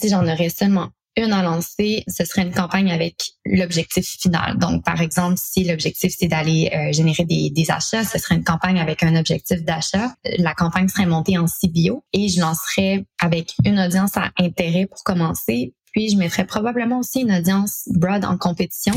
[0.00, 4.56] si j'en aurais seulement une à lancer, ce serait une campagne avec l'objectif final.
[4.58, 8.80] Donc, par exemple, si l'objectif c'est d'aller euh, générer des, achats, ce serait une campagne
[8.80, 10.14] avec un objectif d'achat.
[10.38, 15.02] La campagne serait montée en CBO et je lancerais avec une audience à intérêt pour
[15.04, 15.74] commencer.
[15.92, 18.94] Puis, je mettrais probablement aussi une audience broad en compétition.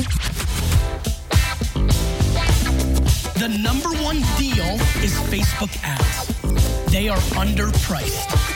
[3.36, 6.28] The number one deal is Facebook ads.
[6.92, 8.53] They are underpriced.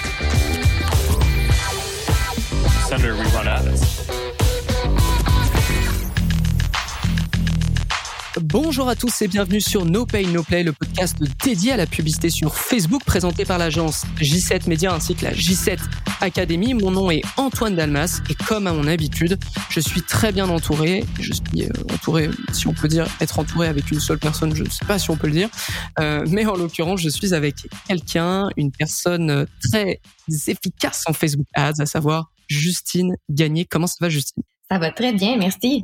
[8.42, 11.86] Bonjour à tous et bienvenue sur No Pay No Play, le podcast dédié à la
[11.86, 15.80] publicité sur Facebook présenté par l'agence J7 Media ainsi que la J7
[16.22, 16.76] Academy.
[16.76, 19.38] Mon nom est Antoine Dalmas et comme à mon habitude,
[19.70, 21.04] je suis très bien entouré.
[21.20, 24.64] Je suis euh, entouré, si on peut dire, être entouré avec une seule personne, je
[24.64, 25.50] ne sais pas si on peut le dire,
[26.00, 30.00] euh, mais en l'occurrence, je suis avec quelqu'un, une personne très
[30.48, 33.66] efficace en Facebook Ads, à savoir Justine Gagné.
[33.66, 34.44] Comment ça va, Justine?
[34.70, 35.84] Ça va très bien, merci.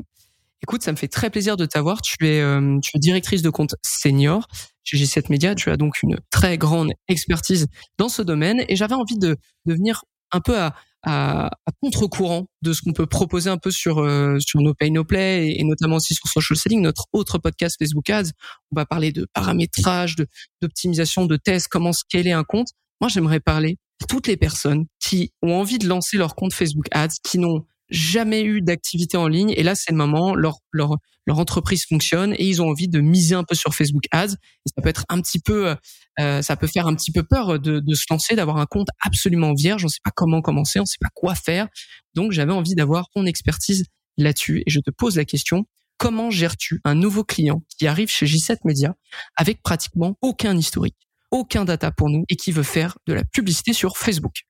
[0.61, 2.01] Écoute, ça me fait très plaisir de t'avoir.
[2.01, 4.47] Tu es, euh, tu es directrice de compte senior
[4.83, 5.55] chez G7 Media.
[5.55, 9.73] Tu as donc une très grande expertise dans ce domaine et j'avais envie de, de
[9.73, 13.99] venir un peu à, à, à contre-courant de ce qu'on peut proposer un peu sur
[13.99, 17.75] euh, sur No Pay No Play et, notamment aussi sur Social Selling, notre autre podcast
[17.77, 18.31] Facebook Ads.
[18.71, 20.27] On va parler de paramétrage, de
[20.61, 22.69] d'optimisation, de tests, comment scaler un compte.
[23.01, 27.15] Moi, j'aimerais parler toutes les personnes qui ont envie de lancer leur compte Facebook Ads,
[27.23, 29.53] qui n'ont jamais eu d'activité en ligne.
[29.55, 32.99] Et là c'est le moment leur leur leur entreprise fonctionne et ils ont envie de
[32.99, 34.35] miser un peu sur Facebook Ads.
[34.65, 35.75] Ça peut être un petit peu
[36.19, 38.89] euh, ça peut faire un petit peu peur de, de se lancer d'avoir un compte
[39.01, 39.85] absolument vierge.
[39.85, 41.67] On sait pas comment commencer on sait pas quoi faire.
[42.13, 43.85] Donc j'avais envie d'avoir ton expertise
[44.17, 44.63] là-dessus.
[44.65, 45.65] Et je te pose la question
[45.97, 48.95] comment gères-tu un nouveau client qui arrive chez J7 Media
[49.35, 51.02] avec pratiquement aucun historique?
[51.33, 54.43] Aucun data pour nous et qui veut faire de la publicité sur Facebook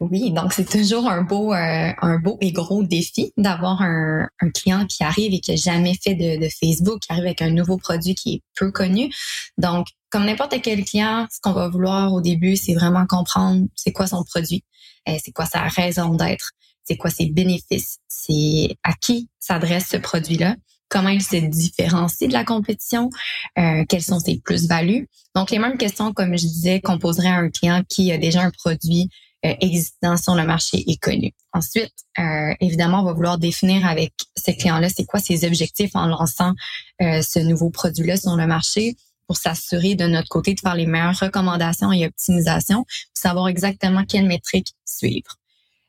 [0.00, 4.86] oui, donc c'est toujours un beau, euh, un beau et gros défi d'avoir un, client
[4.86, 7.78] qui arrive et qui n'a jamais fait de, de, Facebook, qui arrive avec un nouveau
[7.78, 9.12] produit qui est peu connu.
[9.56, 13.90] Donc, comme n'importe quel client, ce qu'on va vouloir au début, c'est vraiment comprendre c'est
[13.90, 14.62] quoi son produit,
[15.08, 16.52] euh, c'est quoi sa raison d'être,
[16.84, 20.54] c'est quoi ses bénéfices, c'est à qui s'adresse ce produit-là,
[20.88, 23.10] comment il se différencie de la compétition,
[23.58, 25.08] euh, quelles sont ses plus-values.
[25.34, 28.50] Donc, les mêmes questions, comme je disais, qu'on à un client qui a déjà un
[28.50, 29.10] produit
[29.46, 31.32] euh, existant sur le marché est connu.
[31.52, 36.08] Ensuite, euh, évidemment, on va vouloir définir avec ce client-là c'est quoi ses objectifs en
[36.08, 36.54] lançant
[37.02, 38.96] euh, ce nouveau produit-là sur le marché
[39.28, 44.04] pour s'assurer de notre côté de faire les meilleures recommandations et optimisations, pour savoir exactement
[44.04, 45.36] quelles métriques suivre.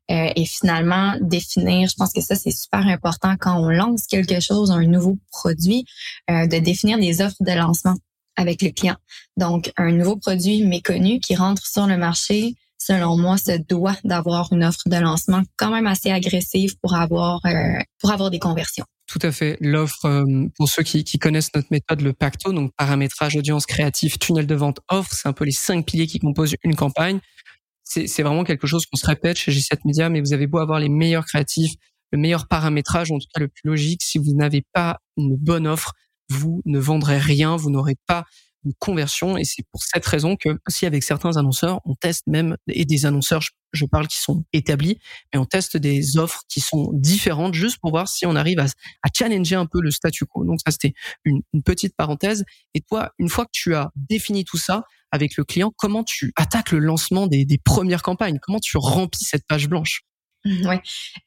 [0.09, 4.39] Euh, et finalement, définir, je pense que ça, c'est super important quand on lance quelque
[4.39, 5.85] chose, un nouveau produit,
[6.31, 7.95] euh, de définir des offres de lancement
[8.35, 8.95] avec le client.
[9.37, 14.51] Donc, un nouveau produit méconnu qui rentre sur le marché, selon moi, se doit d'avoir
[14.51, 18.85] une offre de lancement quand même assez agressive pour avoir euh, pour avoir des conversions.
[19.07, 19.57] Tout à fait.
[19.59, 24.19] L'offre, euh, pour ceux qui, qui, connaissent notre méthode, le Pacto, donc paramétrage, audience créatif,
[24.19, 27.19] tunnel de vente, offre, c'est un peu les cinq piliers qui composent une campagne.
[27.89, 30.79] C'est vraiment quelque chose qu'on se répète chez G7 Media, mais vous avez beau avoir
[30.79, 31.73] les meilleurs créatifs,
[32.11, 35.65] le meilleur paramétrage, en tout cas le plus logique, si vous n'avez pas une bonne
[35.65, 35.93] offre,
[36.29, 38.25] vous ne vendrez rien, vous n'aurez pas
[38.63, 39.37] de conversion.
[39.37, 43.07] Et c'est pour cette raison que aussi avec certains annonceurs, on teste même, et des
[43.07, 43.41] annonceurs,
[43.73, 44.99] je, parle qui sont établis,
[45.33, 48.67] mais on teste des offres qui sont différentes juste pour voir si on arrive à,
[49.15, 50.45] challenger un peu le statu quo.
[50.45, 50.93] Donc ça, c'était
[51.25, 52.43] une petite parenthèse.
[52.75, 56.31] Et toi, une fois que tu as défini tout ça avec le client, comment tu
[56.35, 58.39] attaques le lancement des, premières campagnes?
[58.41, 60.01] Comment tu remplis cette page blanche?
[60.45, 60.77] Oui, euh,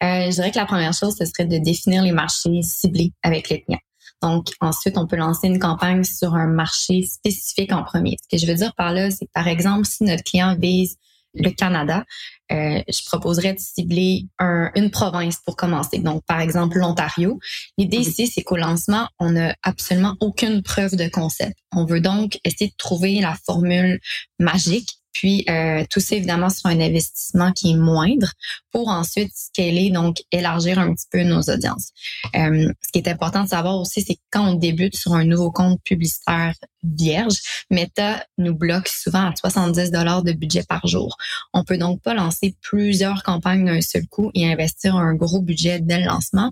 [0.00, 3.62] je dirais que la première chose, ce serait de définir les marchés ciblés avec les
[3.62, 3.80] clients.
[4.22, 8.16] Donc, ensuite, on peut lancer une campagne sur un marché spécifique en premier.
[8.22, 10.96] Ce que je veux dire par là, c'est par exemple, si notre client vise
[11.34, 12.04] le Canada,
[12.50, 14.26] euh, je proposerais de cibler
[14.74, 15.98] une province pour commencer.
[15.98, 17.38] Donc, par exemple, l'Ontario.
[17.78, 21.56] L'idée ici, c'est qu'au lancement, on n'a absolument aucune preuve de concept.
[21.72, 24.00] On veut donc essayer de trouver la formule
[24.38, 28.32] magique puis euh, tout ça évidemment sur un investissement qui est moindre
[28.70, 31.90] pour ensuite scaler, donc élargir un petit peu nos audiences.
[32.34, 35.24] Euh, ce qui est important de savoir aussi, c'est que quand on débute sur un
[35.24, 37.36] nouveau compte publicitaire vierge,
[37.70, 41.16] Meta nous bloque souvent à 70 dollars de budget par jour.
[41.52, 45.80] On peut donc pas lancer plusieurs campagnes d'un seul coup et investir un gros budget
[45.80, 46.50] dès le lancement.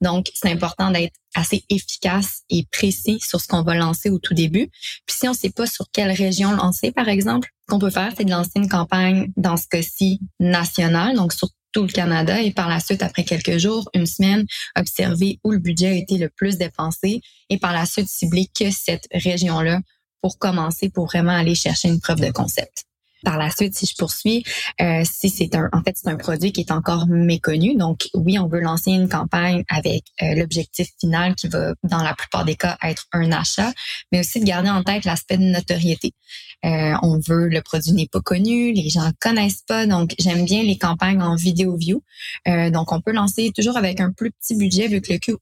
[0.00, 4.34] Donc, c'est important d'être assez efficace et précis sur ce qu'on va lancer au tout
[4.34, 4.68] début.
[5.06, 8.12] Puis si on sait pas sur quelle région lancer, par exemple, ce qu'on peut faire,
[8.16, 12.52] c'est de lancer une campagne dans ce cas-ci nationale, donc sur tout le Canada, et
[12.52, 14.46] par la suite, après quelques jours, une semaine,
[14.78, 18.70] observer où le budget a été le plus dépensé, et par la suite cibler que
[18.70, 19.80] cette région-là
[20.22, 22.84] pour commencer, pour vraiment aller chercher une preuve de concept.
[23.26, 24.44] Par la suite, si je poursuis,
[24.80, 27.74] euh, si c'est un, en fait, c'est un produit qui est encore méconnu.
[27.74, 32.14] Donc, oui, on veut lancer une campagne avec euh, l'objectif final qui va, dans la
[32.14, 33.72] plupart des cas, être un achat,
[34.12, 36.12] mais aussi de garder en tête l'aspect de notoriété.
[36.64, 39.86] Euh, on veut, le produit n'est pas connu, les gens connaissent pas.
[39.86, 42.04] Donc, j'aime bien les campagnes en vidéo view.
[42.46, 45.38] Donc, on peut lancer toujours avec un plus petit budget vu que le coût,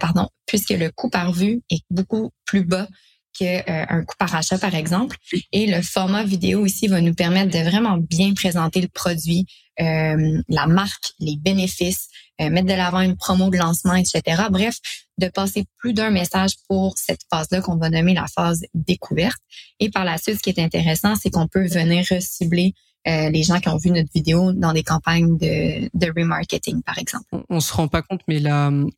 [0.00, 2.88] pardon, puisque le coût par vue est beaucoup plus bas
[3.38, 5.16] qu'un coût par achat, par exemple.
[5.52, 9.46] Et le format vidéo aussi va nous permettre de vraiment bien présenter le produit,
[9.78, 14.44] la marque, les bénéfices, mettre de l'avant une promo de lancement, etc.
[14.50, 14.76] Bref,
[15.18, 19.38] de passer plus d'un message pour cette phase-là qu'on va nommer la phase découverte.
[19.80, 22.74] Et par la suite, ce qui est intéressant, c'est qu'on peut venir recibler
[23.08, 26.98] euh, les gens qui ont vu notre vidéo dans des campagnes de, de remarketing, par
[26.98, 27.24] exemple.
[27.30, 28.40] On, on se rend pas compte, mais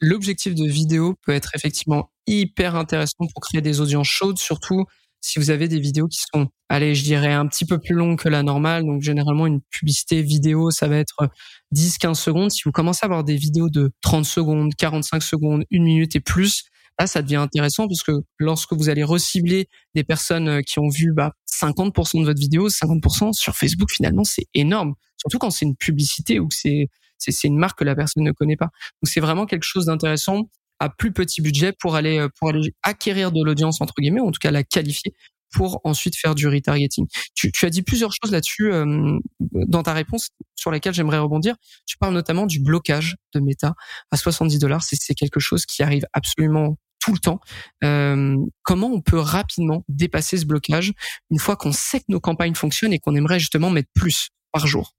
[0.00, 4.84] l'objectif de vidéo peut être effectivement hyper intéressant pour créer des audiences chaudes, surtout
[5.20, 8.18] si vous avez des vidéos qui sont, allez, je dirais un petit peu plus longues
[8.18, 11.28] que la normale, donc généralement une publicité vidéo, ça va être
[11.74, 12.50] 10-15 secondes.
[12.50, 16.20] Si vous commencez à avoir des vidéos de 30 secondes, 45 secondes, une minute et
[16.20, 16.64] plus,
[17.00, 20.88] là, ça devient intéressant parce que lorsque vous allez recibler des personnes euh, qui ont
[20.88, 24.94] vu bah, 50% de votre vidéo, 50% sur Facebook, finalement, c'est énorme.
[25.16, 26.88] Surtout quand c'est une publicité ou que c'est
[27.20, 28.66] c'est une marque que la personne ne connaît pas.
[29.02, 30.48] Donc c'est vraiment quelque chose d'intéressant
[30.80, 34.28] à plus petit budget pour aller euh, pour aller acquérir de l'audience entre guillemets, ou
[34.28, 35.14] en tout cas la qualifier
[35.52, 37.06] pour ensuite faire du retargeting.
[37.34, 41.56] Tu, tu as dit plusieurs choses là-dessus euh, dans ta réponse sur lesquelles j'aimerais rebondir.
[41.86, 43.74] Tu parles notamment du blocage de Meta
[44.10, 44.82] à 70 dollars.
[44.82, 47.40] C'est quelque chose qui arrive absolument tout le temps.
[47.84, 50.92] Euh, comment on peut rapidement dépasser ce blocage
[51.30, 54.66] une fois qu'on sait que nos campagnes fonctionnent et qu'on aimerait justement mettre plus par
[54.66, 54.94] jour?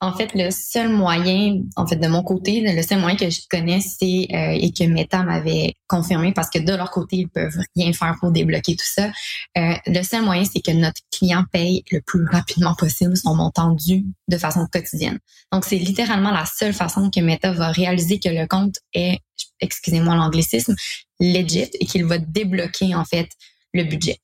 [0.00, 3.40] En fait, le seul moyen, en fait, de mon côté, le seul moyen que je
[3.50, 7.58] connais, c'est euh, et que Meta m'avait confirmé parce que de leur côté, ils peuvent
[7.74, 9.10] rien faire pour débloquer tout ça.
[9.56, 13.72] Euh, le seul moyen, c'est que notre client paye le plus rapidement possible son montant
[13.72, 15.18] dû de façon quotidienne.
[15.52, 19.18] Donc, c'est littéralement la seule façon que Meta va réaliser que le compte est,
[19.60, 20.76] excusez-moi l'anglicisme,
[21.18, 23.28] legit et qu'il va débloquer en fait
[23.74, 24.18] le budget.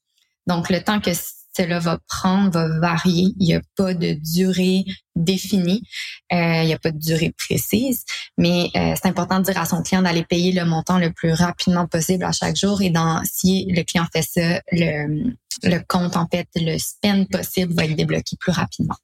[0.47, 1.11] Donc, le temps que
[1.57, 3.33] cela va prendre, va varier.
[3.39, 4.85] Il n'y a pas de durée
[5.15, 5.83] définie.
[6.33, 8.05] Euh, il n'y a pas de durée précise.
[8.39, 11.33] Mais euh, c'est important de dire à son client d'aller payer le montant le plus
[11.33, 12.83] rapidement possible à chaque jour.
[12.83, 17.85] Et dans, si le client fait ça, le, compte, en fait, le spend possible va
[17.85, 18.97] être débloqué plus rapidement.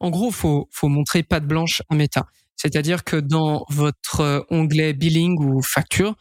[0.00, 2.26] En gros, faut, faut montrer patte blanche à Meta.
[2.56, 6.14] C'est-à-dire que dans votre onglet billing ou facture,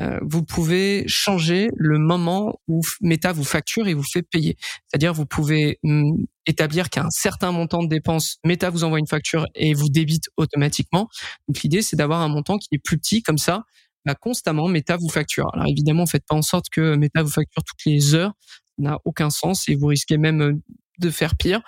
[0.00, 4.56] euh, vous pouvez changer le moment où Meta vous facture et vous fait payer.
[4.86, 9.46] C'est-à-dire vous pouvez mm, établir qu'un certain montant de dépenses, Meta vous envoie une facture
[9.54, 11.08] et vous débite automatiquement.
[11.48, 13.64] Donc l'idée c'est d'avoir un montant qui est plus petit comme ça.
[14.04, 15.50] Bah, constamment, Meta vous facture.
[15.52, 18.32] Alors évidemment, faites pas en sorte que Meta vous facture toutes les heures,
[18.78, 20.52] n'a aucun sens et vous risquez même euh,
[20.98, 21.60] de faire pire,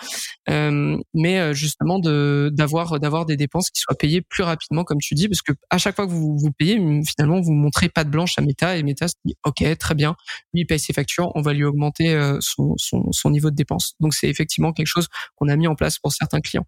[0.49, 5.29] euh, mais euh, justement d'avoir des dépenses qui soient payées plus rapidement, comme tu dis,
[5.29, 8.35] parce que à chaque fois que vous vous payez, finalement vous montrez pas de blanche
[8.39, 10.15] à Meta et Meta se dit ok très bien,
[10.53, 13.95] lui il paye ses factures, on va lui augmenter euh, son, niveau de dépenses.
[14.01, 16.67] Donc c'est effectivement quelque chose qu'on a mis en place pour certains clients.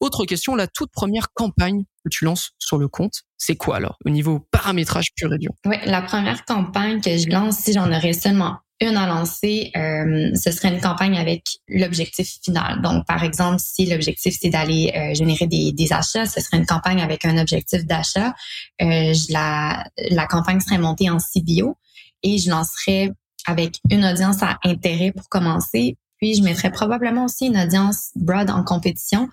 [0.00, 3.98] Autre question, la toute première campagne que tu lances sur le compte, c'est quoi alors
[4.04, 5.52] au niveau paramétrage pur et dur?
[5.66, 10.30] Oui, la première campagne que je lance, si j'en aurais seulement une à lancer, euh,
[10.34, 12.80] ce serait une campagne avec l'objectif final.
[12.82, 17.00] Donc, par exemple, si l'objectif c'est d'aller euh, générer des, achats, ce serait une campagne
[17.00, 18.34] avec un objectif d'achat.
[18.82, 21.76] Euh, la, la campagne serait montée en CBO
[22.22, 23.10] et je lancerais
[23.46, 25.96] avec une audience à intérêt pour commencer.
[26.18, 29.28] Puis, je mettrais probablement aussi une audience broad en compétition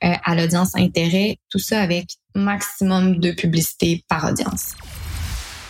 [0.00, 1.36] à l'audience intérêt.
[1.50, 4.72] Tout ça avec maximum de publicité par audience.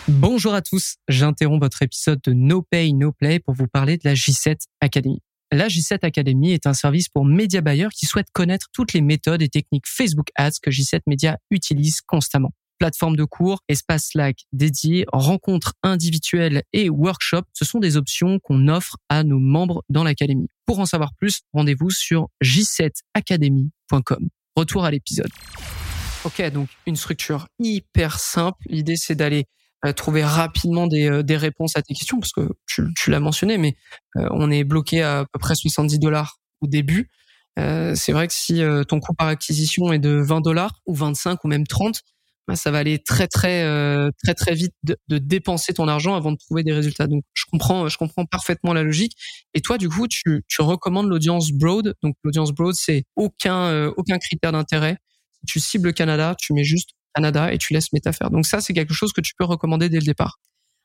[0.09, 4.03] Bonjour à tous, j'interromps votre épisode de No Pay, No Play pour vous parler de
[4.05, 5.21] la J7 Academy.
[5.53, 9.43] La J7 Academy est un service pour média buyers qui souhaitent connaître toutes les méthodes
[9.43, 12.51] et techniques Facebook Ads que J7 Media utilise constamment.
[12.81, 18.67] Plateforme de cours, espace Slack dédié, rencontres individuelles et workshops, ce sont des options qu'on
[18.67, 20.49] offre à nos membres dans l'académie.
[20.67, 24.29] Pour en savoir plus, rendez-vous sur j7academy.com.
[24.57, 25.31] Retour à l'épisode.
[26.25, 28.59] Ok, donc une structure hyper simple.
[28.67, 29.47] L'idée, c'est d'aller
[29.91, 33.59] trouver rapidement des, euh, des, réponses à tes questions parce que tu, tu l'as mentionné,
[33.59, 33.75] mais
[34.17, 37.11] euh, on est bloqué à, à peu près 70 dollars au début.
[37.59, 40.95] Euh, c'est vrai que si euh, ton coût par acquisition est de 20 dollars ou
[40.95, 42.01] 25 ou même 30,
[42.47, 43.65] bah, ça va aller très très
[44.25, 47.07] très très vite de, de, dépenser ton argent avant de trouver des résultats.
[47.09, 49.17] Donc je comprends je comprends parfaitement la logique.
[49.55, 51.95] Et toi du coup tu, tu recommandes l'audience broad.
[52.03, 54.97] Donc l'audience broad c'est aucun aucun critère d'intérêt.
[55.47, 58.31] Tu cibles le Canada, tu mets juste Canada et tu laisses Meta faire.
[58.31, 60.39] Donc ça, c'est quelque chose que tu peux recommander dès le départ.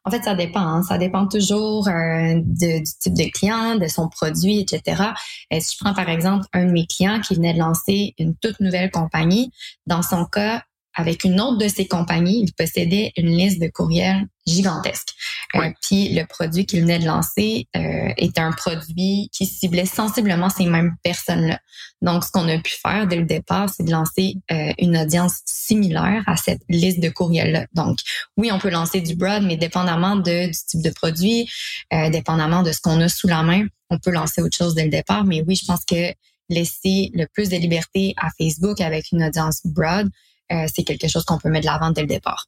[0.07, 0.61] En fait, ça dépend.
[0.61, 0.83] Hein.
[0.83, 5.03] Ça dépend toujours euh, du type de client, de son produit, etc.
[5.51, 8.33] Et si je prends par exemple un de mes clients qui venait de lancer une
[8.37, 9.51] toute nouvelle compagnie,
[9.85, 10.63] dans son cas,
[10.97, 15.09] avec une autre de ses compagnies, il possédait une liste de courriels gigantesque.
[15.55, 20.49] Euh, puis le produit qu'il venait de lancer euh, était un produit qui ciblait sensiblement
[20.49, 21.59] ces mêmes personnes-là.
[22.01, 25.41] Donc, ce qu'on a pu faire dès le départ, c'est de lancer euh, une audience
[25.45, 27.65] similaire à cette liste de courriels-là.
[27.73, 27.99] Donc,
[28.37, 31.49] oui, on peut lancer du broad, mais dépendamment de, du type de produit,
[31.93, 34.83] euh, dépendamment de ce qu'on a sous la main, on peut lancer autre chose dès
[34.83, 35.25] le départ.
[35.25, 36.13] Mais oui, je pense que
[36.49, 40.09] laisser le plus de liberté à Facebook avec une audience broad, euh,
[40.49, 42.47] c'est quelque chose qu'on peut mettre de l'avant dès le départ.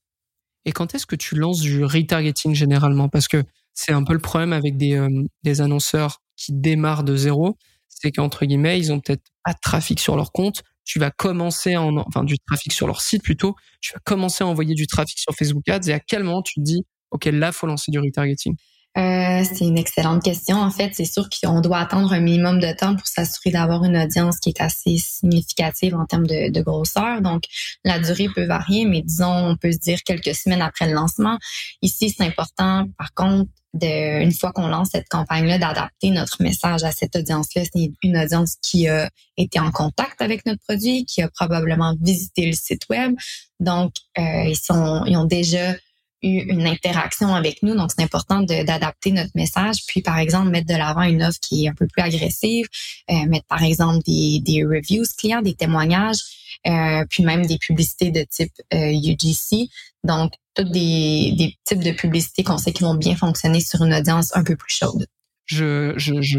[0.66, 3.10] Et quand est-ce que tu lances du retargeting généralement?
[3.10, 7.58] Parce que c'est un peu le problème avec des, euh, annonceurs qui démarrent de zéro,
[7.88, 10.64] c'est qu'entre guillemets, ils ont peut-être pas de trafic sur leur compte.
[10.86, 13.56] Tu vas commencer en, enfin, du trafic sur leur site plutôt.
[13.82, 16.56] Tu vas commencer à envoyer du trafic sur Facebook Ads et à quel moment tu
[16.56, 18.56] te dis, OK, là, faut lancer du retargeting?
[18.98, 20.58] Euh, c'est une excellente question.
[20.58, 23.96] En fait, c'est sûr qu'on doit attendre un minimum de temps pour s'assurer d'avoir une
[23.96, 27.22] audience qui est assez significative en termes de, grosseur.
[27.22, 27.44] Donc,
[27.86, 31.38] la durée peut varier, mais disons, on peut se dire quelques semaines après le lancement.
[31.82, 36.84] Ici, c'est important, par contre, de, une fois qu'on lance cette campagne-là, d'adapter notre message
[36.84, 37.64] à cette audience-là.
[37.72, 42.48] C'est une audience qui a été en contact avec notre produit, qui a probablement visité
[42.48, 43.14] le site web.
[43.60, 45.76] Donc, euh, ils, sont, ils ont déjà
[46.22, 47.76] une interaction avec nous.
[47.76, 49.86] Donc, c'est important d'adapter notre message.
[49.88, 52.68] Puis, par exemple, mettre de l'avant une offre qui est un peu plus agressive.
[53.10, 56.20] Euh, mettre, par exemple, des, des reviews clients, des témoignages,
[56.68, 59.70] euh, puis même des publicités de type euh, UGC.
[60.04, 63.94] Donc, toutes des, des types de publicités qu'on sait qui vont bien fonctionner sur une
[63.94, 65.08] audience un peu plus chaude.
[65.46, 65.94] Je,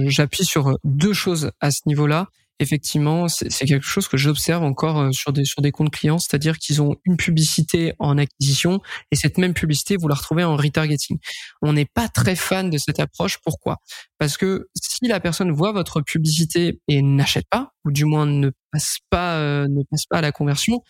[0.08, 2.28] j'appuie sur deux choses à ce niveau-là
[2.60, 6.58] effectivement, c'est quelque chose que j'observe encore euh, sur des sur des comptes clients, c'est-à-dire
[6.58, 11.18] qu'ils ont une publicité en acquisition et cette même publicité vous la retrouvez en retargeting.
[11.62, 13.38] On n'est pas très fan de cette approche.
[13.44, 13.78] Pourquoi?
[14.18, 18.50] Parce que si la personne voit votre publicité et n'achète pas, ou du moins ne
[18.70, 20.82] passe pas euh, ne passe pas à la conversion,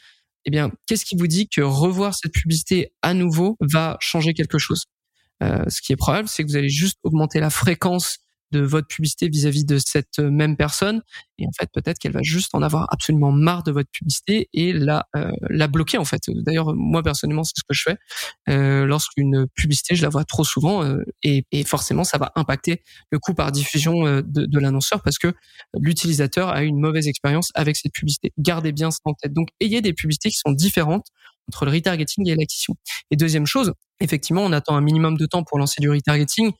[0.45, 4.59] eh bien, qu'est-ce qui vous dit que revoir cette publicité à nouveau va changer quelque
[4.59, 4.85] chose?
[5.43, 8.19] Euh, Ce qui est probable, c'est que vous allez juste augmenter la fréquence
[8.52, 11.02] de votre publicité vis-à-vis de cette euh, même personne.
[11.38, 14.73] Et en fait, peut-être qu'elle va juste en avoir absolument marre de votre publicité et
[14.73, 16.23] la euh, la bloquer en fait.
[16.28, 17.97] D'ailleurs, moi personnellement, c'est ce que je fais.
[18.49, 22.83] Euh, lorsqu'une publicité, je la vois trop souvent euh, et, et, forcément, ça va impacter
[23.11, 25.33] le coût par diffusion de, de l'annonceur parce que
[25.78, 28.33] l'utilisateur a eu une mauvaise expérience avec cette publicité.
[28.38, 29.33] Gardez bien ça en tête.
[29.33, 31.07] Donc, ayez des publicités qui sont différentes
[31.49, 32.75] entre le retargeting et l'acquisition.
[33.11, 36.52] Et deuxième chose, effectivement, on attend un minimum de temps pour lancer du retargeting.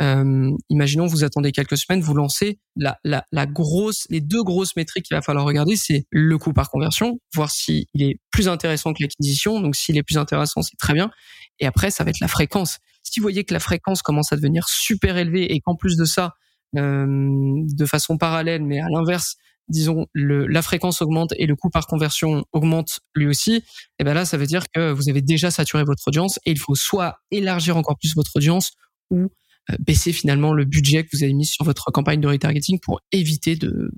[0.00, 4.76] Euh, imaginons vous attendez quelques semaines, vous lancez la, la, la, grosse, les deux grosses
[4.76, 8.92] métriques qu'il va falloir regarder, c'est le coût par conversion, voir s'il est plus intéressant
[8.92, 9.60] que l'acquisition.
[9.60, 11.10] Donc s'il est plus intéressant, c'est très bien.
[11.58, 12.78] Et après, ça va être la fréquence.
[13.02, 16.04] Si vous voyez que la fréquence commence à devenir super élevée et qu'en plus de
[16.04, 16.34] ça,
[16.76, 19.36] euh, de façon parallèle, mais à l'inverse,
[19.68, 23.62] disons le, la fréquence augmente et le coût par conversion augmente lui aussi, et
[23.98, 26.58] eh ben là ça veut dire que vous avez déjà saturé votre audience et il
[26.58, 28.72] faut soit élargir encore plus votre audience
[29.10, 29.30] ou
[29.78, 33.56] baisser finalement le budget que vous avez mis sur votre campagne de retargeting pour éviter
[33.56, 33.90] de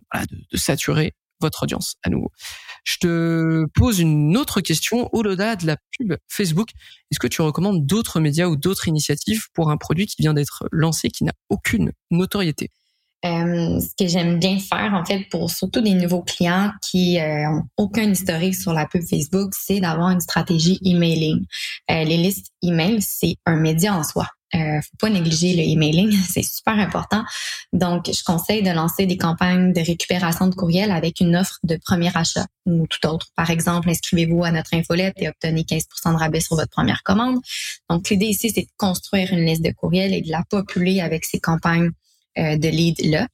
[0.55, 2.31] saturer votre audience à nouveau.
[2.85, 6.71] Je te pose une autre question au-delà de la pub Facebook.
[7.11, 10.69] Est-ce que tu recommandes d'autres médias ou d'autres initiatives pour un produit qui vient d'être
[10.73, 12.71] lancé, qui n'a aucune notoriété?
[13.23, 17.51] Euh, ce que j'aime bien faire, en fait, pour surtout des nouveaux clients qui euh,
[17.51, 21.45] ont aucun historique sur la pub Facebook, c'est d'avoir une stratégie emailing.
[21.91, 24.27] Euh, les listes email, c'est un média en soi.
[24.55, 27.25] Euh, faut pas négliger le emailing, c'est super important.
[27.73, 31.77] Donc, je conseille de lancer des campagnes de récupération de courriel avec une offre de
[31.77, 33.29] premier achat ou tout autre.
[33.37, 37.41] Par exemple, inscrivez-vous à notre infolette et obtenez 15 de rabais sur votre première commande.
[37.89, 41.25] Donc, l'idée ici, c'est de construire une liste de courriels et de la populer avec
[41.25, 41.91] ces campagnes
[42.39, 43.29] euh, de lead-là.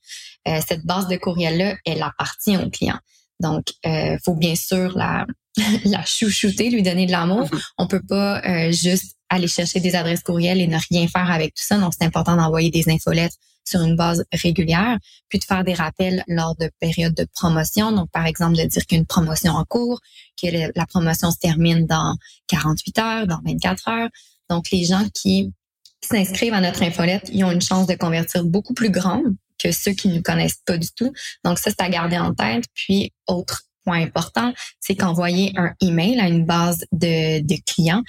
[0.49, 2.99] Euh, cette base de courriel-là, elle appartient au client.
[3.41, 5.27] Donc, euh, faut bien sûr la,
[5.85, 7.45] la chouchouter, lui donner de l'amour.
[7.45, 7.63] Mm-hmm.
[7.79, 11.55] On peut pas euh, juste aller chercher des adresses courriels et ne rien faire avec
[11.55, 11.79] tout ça.
[11.79, 16.23] Donc, c'est important d'envoyer des infolettes sur une base régulière, puis de faire des rappels
[16.29, 17.93] lors de périodes de promotion.
[17.93, 20.01] Donc, par exemple, de dire qu'une promotion en cours,
[20.41, 22.17] que la promotion se termine dans
[22.47, 24.09] 48 heures, dans 24 heures.
[24.49, 25.53] Donc, les gens qui
[26.03, 29.93] s'inscrivent à notre infolette, ils ont une chance de convertir beaucoup plus grande que ceux
[29.93, 31.13] qui ne connaissent pas du tout.
[31.45, 32.65] Donc, ça, c'est à garder en tête.
[32.75, 38.03] Puis, autre point important, c'est qu'envoyer un email à une base de, de clients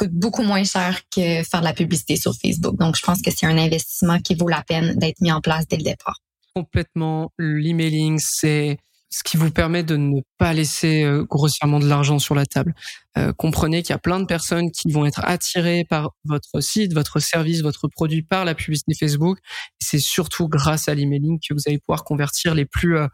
[0.00, 2.78] coûte beaucoup moins cher que faire de la publicité sur Facebook.
[2.78, 5.68] Donc, je pense que c'est un investissement qui vaut la peine d'être mis en place
[5.68, 6.16] dès le départ.
[6.54, 7.30] Complètement.
[7.38, 8.78] L'emailing, c'est
[9.10, 12.74] ce qui vous permet de ne pas laisser euh, grossièrement de l'argent sur la table.
[13.18, 16.94] Euh, comprenez qu'il y a plein de personnes qui vont être attirées par votre site,
[16.94, 19.38] votre service, votre produit par la publicité Facebook.
[19.80, 23.08] c'est surtout grâce à l'emailing que vous allez pouvoir convertir les plus euh,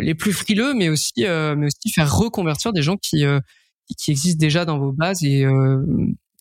[0.00, 3.24] les plus frileux, mais aussi mais aussi faire reconvertir des gens qui
[3.96, 5.44] qui existent déjà dans vos bases et,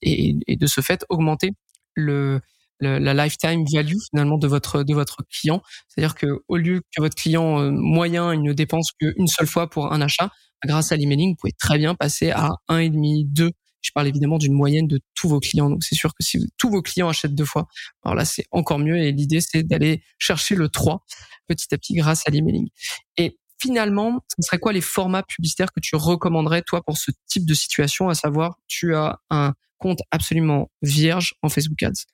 [0.02, 1.52] et, et de ce fait augmenter
[1.96, 2.42] le
[2.80, 5.62] la lifetime value finalement de votre de votre client.
[5.88, 9.70] C'est-à-dire que au lieu que votre client euh, moyen il ne dépense qu'une seule fois
[9.70, 10.30] pour un achat,
[10.66, 13.52] grâce à l'emailing, vous pouvez très bien passer à un et demi, deux.
[13.82, 15.70] Je parle évidemment d'une moyenne de tous vos clients.
[15.70, 17.68] Donc c'est sûr que si tous vos clients achètent deux fois,
[18.04, 18.98] alors là c'est encore mieux.
[18.98, 21.04] Et l'idée c'est d'aller chercher le 3
[21.48, 22.70] petit à petit grâce à l'emailing.
[23.18, 27.46] Et finalement, ce serait quoi les formats publicitaires que tu recommanderais toi pour ce type
[27.46, 32.06] de situation, à savoir tu as un compte absolument vierge en Facebook Ads?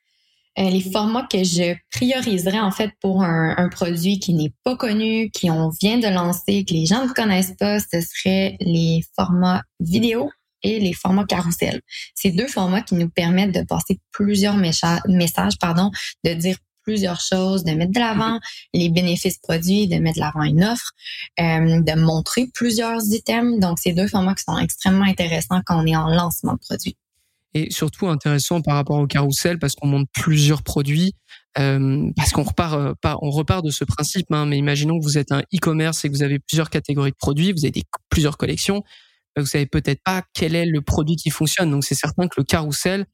[0.60, 5.32] Euh, les formats que je prioriserais en fait pour un, produit qui n'est pas connu,
[5.32, 9.64] qui on vient de lancer, que les gens ne connaissent pas, ce serait les formats
[9.80, 10.30] vidéo
[10.62, 11.82] et les formats carousel.
[12.14, 15.90] Ces deux formats qui nous permettent de passer plusieurs messages, pardon,
[16.24, 18.40] de dire plusieurs choses, de mettre de l'avant
[18.74, 20.92] les bénéfices produits, de mettre de l'avant une offre,
[21.40, 23.60] euh, de montrer plusieurs items.
[23.60, 26.98] Donc, ces deux formats qui sont extrêmement intéressants quand on est en lancement de produit
[27.54, 31.14] et surtout intéressant par rapport au carrousel parce qu'on monte plusieurs produits,
[31.58, 34.28] euh, parce qu'on repart, euh, on repart de ce principe.
[34.32, 37.18] Hein, mais imaginons que vous êtes un e-commerce et que vous avez plusieurs catégories de
[37.18, 38.84] produits, vous avez plusieurs collections,
[39.38, 41.70] euh, vous savez peut-être pas quel est le produit qui fonctionne.
[41.72, 43.06] Donc c'est certain que le carrousel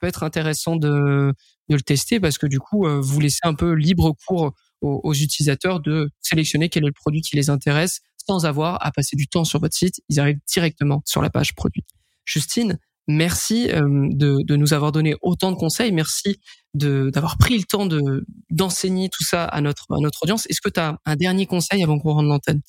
[0.00, 1.32] peut être intéressant de,
[1.68, 5.14] de le tester parce que du coup euh, vous laissez un peu libre cours aux,
[5.14, 9.26] utilisateurs de sélectionner quel est le produit qui les intéresse sans avoir à passer du
[9.26, 10.00] temps sur votre site.
[10.08, 11.82] Ils arrivent directement sur la page produit.
[12.24, 15.92] Justine, Merci euh, de, de, nous avoir donné autant de conseils.
[15.92, 16.40] Merci
[16.74, 20.44] d'avoir pris le temps de d'enseigner tout ça à notre à notre audience.
[20.46, 22.62] Est-ce que tu as un dernier conseil avant qu'on rende l'antenne?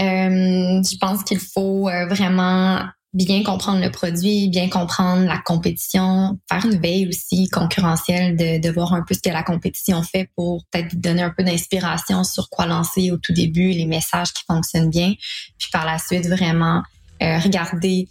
[0.00, 2.88] Euh, Je pense qu'il faut vraiment
[3.24, 8.92] bien comprendre le produit, bien comprendre la compétition, faire une veille aussi concurrentielle, de, voir
[8.94, 12.66] un peu ce que la compétition fait pour peut-être donner un peu d'inspiration sur quoi
[12.66, 15.14] lancer au tout début, les messages qui fonctionnent bien,
[15.58, 16.82] puis par la suite vraiment
[17.22, 18.08] euh, regarder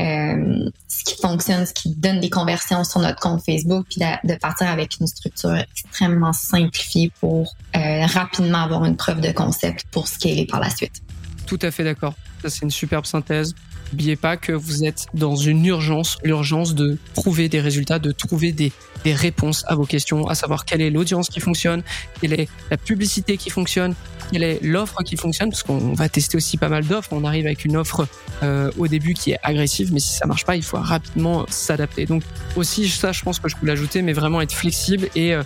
[0.00, 4.34] euh, ce qui fonctionne, ce qui donne des conversions sur notre compte Facebook, puis de,
[4.36, 10.08] partir avec une structure extrêmement simplifiée pour euh, rapidement avoir une preuve de concept pour
[10.08, 11.02] scaler par la suite.
[11.46, 12.14] Tout à fait d'accord.
[12.42, 13.54] Ça, c'est une superbe synthèse.
[13.92, 18.52] N'oubliez pas que vous êtes dans une urgence, l'urgence de trouver des résultats, de trouver
[18.52, 18.72] des,
[19.04, 21.82] des réponses à vos questions, à savoir quelle est l'audience qui fonctionne,
[22.20, 23.94] quelle est la publicité qui fonctionne,
[24.30, 27.10] quelle est l'offre qui fonctionne, parce qu'on va tester aussi pas mal d'offres.
[27.12, 28.06] On arrive avec une offre
[28.42, 32.06] euh, au début qui est agressive, mais si ça marche pas, il faut rapidement s'adapter.
[32.06, 32.22] Donc
[32.56, 35.42] aussi ça, je pense que je peux l'ajouter, mais vraiment être flexible et, euh,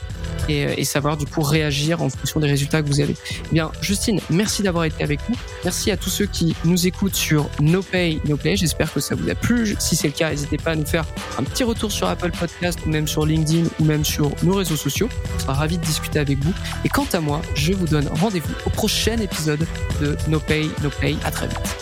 [0.49, 3.17] et, et, savoir du coup réagir en fonction des résultats que vous avez.
[3.51, 5.37] Eh bien, Justine, merci d'avoir été avec nous.
[5.65, 8.57] Merci à tous ceux qui nous écoutent sur No Pay, No Play.
[8.57, 9.77] J'espère que ça vous a plu.
[9.79, 11.07] Si c'est le cas, n'hésitez pas à nous faire
[11.39, 13.46] un petit retour sur Apple Podcast ou même sur LinkedIn
[13.79, 15.09] ou même sur nos réseaux sociaux.
[15.37, 16.53] On sera ravi de discuter avec vous.
[16.85, 19.67] Et quant à moi, je vous donne rendez-vous au prochain épisode
[20.01, 21.17] de No Pay, No Play.
[21.25, 21.77] À très vite.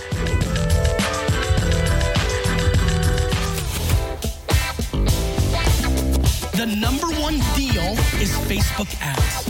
[6.53, 9.45] The number one deal is Facebook ads.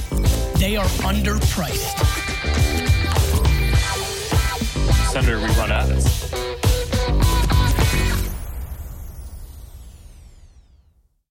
[0.59, 1.99] They are underpriced.
[5.13, 6.44] Senator, we run ads.